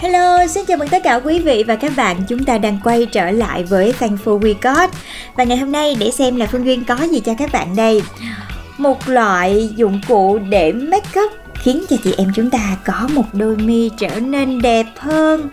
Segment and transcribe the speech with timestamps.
[0.00, 2.16] Hello, xin chào mừng tất cả quý vị và các bạn.
[2.28, 4.90] Chúng ta đang quay trở lại với Thankful We Got.
[5.36, 8.02] Và ngày hôm nay để xem là Phương Duyên có gì cho các bạn đây.
[8.78, 13.24] Một loại dụng cụ để make up Khiến cho chị em chúng ta có một
[13.32, 15.48] đôi mi trở nên đẹp hơn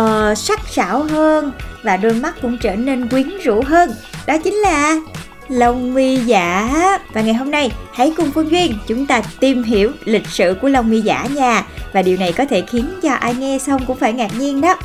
[0.00, 1.52] uh, Sắc sảo hơn
[1.82, 3.90] Và đôi mắt cũng trở nên quyến rũ hơn.
[4.26, 5.00] Đó chính là
[5.48, 6.70] lông mi giả.
[7.12, 10.68] Và ngày hôm nay, hãy cùng Phương Duyên chúng ta tìm hiểu lịch sử của
[10.68, 11.64] lông mi giả nha.
[11.92, 14.76] Và điều này có thể khiến cho ai nghe xong cũng phải ngạc nhiên đó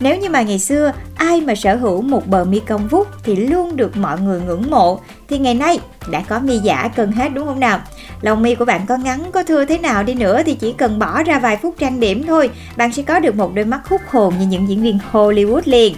[0.00, 3.36] nếu như mà ngày xưa ai mà sở hữu một bờ mi cong vút thì
[3.36, 7.28] luôn được mọi người ngưỡng mộ thì ngày nay đã có mi giả cần hết
[7.34, 7.80] đúng không nào?
[8.20, 10.98] Lông mi của bạn có ngắn có thưa thế nào đi nữa thì chỉ cần
[10.98, 14.00] bỏ ra vài phút trang điểm thôi, bạn sẽ có được một đôi mắt hút
[14.08, 15.94] hồn như những diễn viên Hollywood liền.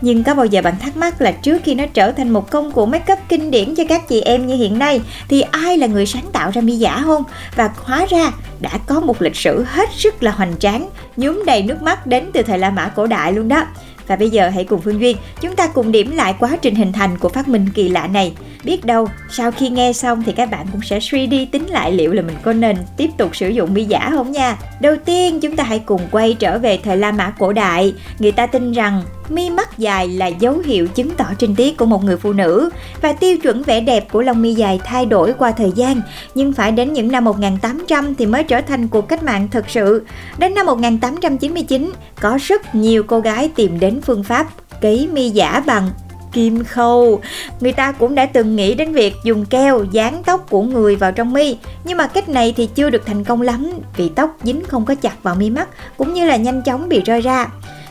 [0.00, 2.72] Nhưng có bao giờ bạn thắc mắc là trước khi nó trở thành một công
[2.72, 5.86] cụ make up kinh điển cho các chị em như hiện nay thì ai là
[5.86, 7.24] người sáng tạo ra mi giả không?
[7.56, 11.62] Và hóa ra đã có một lịch sử hết sức là hoành tráng, nhúm đầy
[11.62, 13.66] nước mắt đến từ thời La Mã cổ đại luôn đó.
[14.06, 16.92] Và bây giờ hãy cùng Phương Duyên chúng ta cùng điểm lại quá trình hình
[16.92, 18.32] thành của phát minh kỳ lạ này.
[18.64, 21.92] Biết đâu, sau khi nghe xong thì các bạn cũng sẽ suy đi tính lại
[21.92, 24.56] liệu là mình có nên tiếp tục sử dụng mi giả không nha.
[24.80, 27.94] Đầu tiên, chúng ta hãy cùng quay trở về thời La Mã cổ đại.
[28.18, 31.86] Người ta tin rằng mi mắt dài là dấu hiệu chứng tỏ trinh tiết của
[31.86, 32.70] một người phụ nữ
[33.02, 36.00] và tiêu chuẩn vẻ đẹp của lông mi dài thay đổi qua thời gian
[36.34, 40.06] nhưng phải đến những năm 1800 thì mới trở thành cuộc cách mạng thực sự.
[40.38, 44.46] Đến năm 1899 có rất nhiều cô gái tìm đến phương pháp
[44.80, 45.90] cấy mi giả bằng
[46.38, 47.20] kim khâu.
[47.60, 51.12] Người ta cũng đã từng nghĩ đến việc dùng keo dán tóc của người vào
[51.12, 54.64] trong mi, nhưng mà cách này thì chưa được thành công lắm vì tóc dính
[54.68, 57.46] không có chặt vào mi mắt cũng như là nhanh chóng bị rơi ra.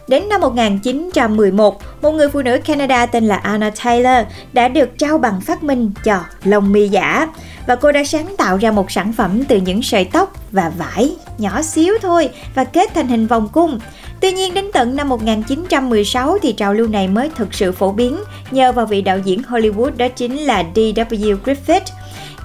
[0.08, 5.18] Đến năm 1911, một người phụ nữ Canada tên là Anna Taylor đã được trao
[5.18, 7.28] bằng phát minh cho lông mi giả
[7.68, 11.16] và cô đã sáng tạo ra một sản phẩm từ những sợi tóc và vải
[11.38, 13.80] nhỏ xíu thôi và kết thành hình vòng cung.
[14.22, 18.20] Tuy nhiên đến tận năm 1916 thì trào lưu này mới thực sự phổ biến
[18.52, 21.38] nhờ vào vị đạo diễn Hollywood đó chính là D.W.
[21.46, 21.82] Griffith.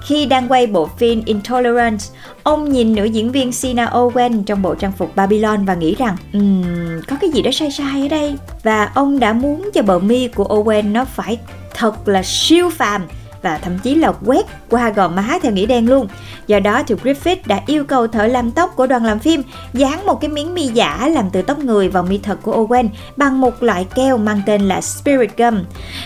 [0.05, 2.05] Khi đang quay bộ phim Intolerance,
[2.43, 6.17] ông nhìn nữ diễn viên Sina Owen trong bộ trang phục Babylon và nghĩ rằng
[6.33, 6.63] um,
[7.07, 8.35] có cái gì đó sai sai ở đây.
[8.63, 11.39] Và ông đã muốn cho bờ mi của Owen nó phải
[11.73, 13.01] thật là siêu phàm
[13.43, 16.07] và thậm chí là quét qua gò má theo nghĩa đen luôn.
[16.47, 19.43] Do đó thì Griffith đã yêu cầu thợ làm tóc của đoàn làm phim
[19.73, 22.87] dán một cái miếng mi giả làm từ tóc người vào mi thật của Owen
[23.17, 25.63] bằng một loại keo mang tên là Spirit Gum.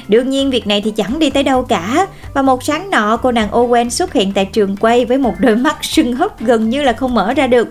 [0.08, 3.32] Đương nhiên, việc này thì chẳng đi tới đâu cả và một sáng nọ, cô
[3.32, 6.84] nàng Owen xuất hiện tại trường quay với một đôi mắt sưng húp gần như
[6.84, 7.68] là không mở ra được.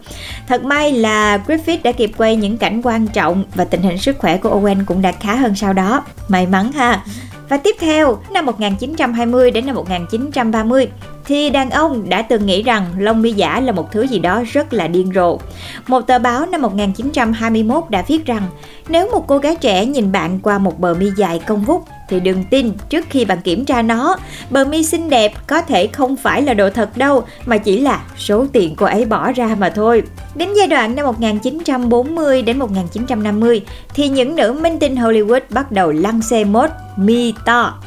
[0.49, 4.19] Thật may là Griffith đã kịp quay những cảnh quan trọng và tình hình sức
[4.19, 6.05] khỏe của Owen cũng đã khá hơn sau đó.
[6.29, 7.03] May mắn ha.
[7.49, 10.89] Và tiếp theo, năm 1920 đến năm 1930,
[11.25, 14.43] thì đàn ông đã từng nghĩ rằng lông mi giả là một thứ gì đó
[14.53, 15.39] rất là điên rồ.
[15.87, 18.43] Một tờ báo năm 1921 đã viết rằng
[18.89, 22.21] nếu một cô gái trẻ nhìn bạn qua một bờ mi dài cong vút thì
[22.21, 24.17] đừng tin trước khi bạn kiểm tra nó,
[24.51, 28.03] bờ mi xinh đẹp có thể không phải là đồ thật đâu mà chỉ là
[28.19, 30.03] số tiền cô ấy bỏ ra mà thôi.
[30.35, 33.63] Đến giai đoạn năm 1940 đến 1950
[33.95, 37.81] thì những nữ minh tinh Hollywood bắt đầu lăng xê mốt mi to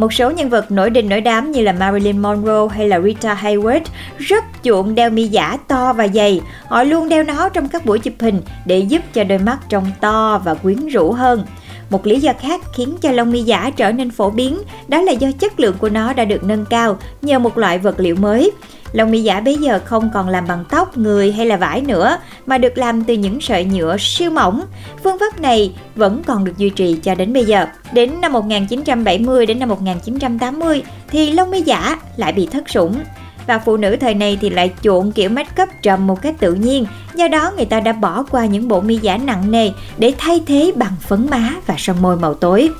[0.00, 3.34] một số nhân vật nổi đình nổi đám như là Marilyn Monroe hay là Rita
[3.42, 3.84] Hayworth
[4.18, 6.40] rất chuộng đeo mi giả to và dày.
[6.66, 9.86] Họ luôn đeo nó trong các buổi chụp hình để giúp cho đôi mắt trông
[10.00, 11.44] to và quyến rũ hơn.
[11.90, 14.58] Một lý do khác khiến cho lông mi giả trở nên phổ biến
[14.88, 18.00] đó là do chất lượng của nó đã được nâng cao nhờ một loại vật
[18.00, 18.52] liệu mới.
[18.92, 22.18] Lông mi giả bây giờ không còn làm bằng tóc, người hay là vải nữa
[22.46, 24.62] mà được làm từ những sợi nhựa siêu mỏng.
[25.04, 27.66] Phương pháp này vẫn còn được duy trì cho đến bây giờ.
[27.92, 32.94] Đến năm 1970 đến năm 1980 thì lông mi giả lại bị thất sủng
[33.46, 36.54] và phụ nữ thời này thì lại chuộng kiểu make up trầm một cách tự
[36.54, 36.86] nhiên.
[37.14, 40.42] Do đó người ta đã bỏ qua những bộ mi giả nặng nề để thay
[40.46, 42.70] thế bằng phấn má và son môi màu tối.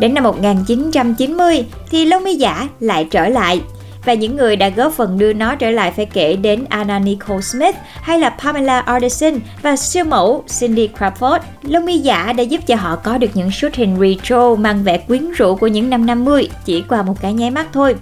[0.00, 3.60] Đến năm 1990 thì lông mi giả lại trở lại
[4.06, 7.40] và những người đã góp phần đưa nó trở lại phải kể đến Anna Nicole
[7.40, 11.38] Smith hay là Pamela Anderson và siêu mẫu Cindy Crawford.
[11.62, 14.98] Lông mi giả đã giúp cho họ có được những shoot hình retro mang vẻ
[14.98, 17.94] quyến rũ của những năm 50 chỉ qua một cái nháy mắt thôi.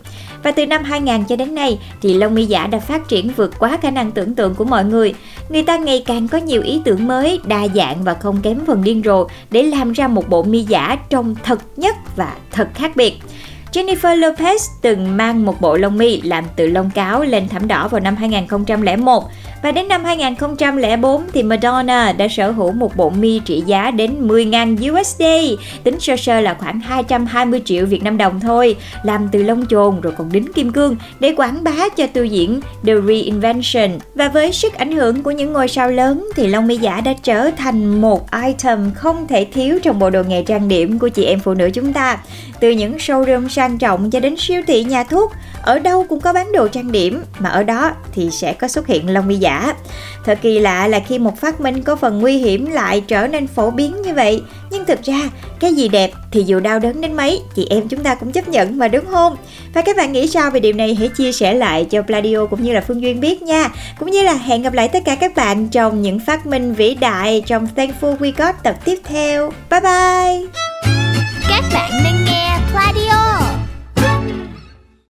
[0.43, 3.59] Và từ năm 2000 cho đến nay thì lông mi giả đã phát triển vượt
[3.59, 5.15] quá khả năng tưởng tượng của mọi người.
[5.49, 8.85] Người ta ngày càng có nhiều ý tưởng mới, đa dạng và không kém phần
[8.85, 12.97] điên rồ để làm ra một bộ mi giả trông thật nhất và thật khác
[12.97, 13.15] biệt.
[13.75, 17.89] Jennifer Lopez từng mang một bộ lông mi làm từ lông cáo lên thảm đỏ
[17.89, 19.25] vào năm 2001
[19.65, 24.29] và đến năm 2004 thì Madonna đã sở hữu một bộ mi trị giá đến
[24.29, 25.23] 10.000 USD,
[25.85, 30.01] tính sơ sơ là khoảng 220 triệu Việt Nam đồng thôi, làm từ lông chồn
[30.01, 33.91] rồi còn đính kim cương để quảng bá cho tiêu diễn The Reinvention.
[34.15, 37.13] Và với sức ảnh hưởng của những ngôi sao lớn thì lông mi giả đã
[37.23, 41.25] trở thành một item không thể thiếu trong bộ đồ nghề trang điểm của chị
[41.25, 42.19] em phụ nữ chúng ta.
[42.61, 45.33] Từ những showroom xa sang trọng cho đến siêu thị nhà thuốc,
[45.63, 48.87] ở đâu cũng có bán đồ trang điểm mà ở đó thì sẽ có xuất
[48.87, 49.75] hiện lông mi giả.
[50.25, 53.47] Thật kỳ lạ là khi một phát minh có phần nguy hiểm lại trở nên
[53.47, 54.43] phổ biến như vậy.
[54.71, 55.31] Nhưng thực ra,
[55.61, 58.49] cái gì đẹp thì dù đau đớn đến mấy, chị em chúng ta cũng chấp
[58.49, 59.37] nhận mà đúng không?
[59.75, 62.63] Và các bạn nghĩ sao về điều này hãy chia sẻ lại cho Pladio cũng
[62.63, 63.69] như là Phương Duyên biết nha.
[63.99, 66.95] Cũng như là hẹn gặp lại tất cả các bạn trong những phát minh vĩ
[66.95, 69.53] đại trong Thankful We Got tập tiếp theo.
[69.71, 70.65] Bye bye!
[71.49, 72.14] các bạn nha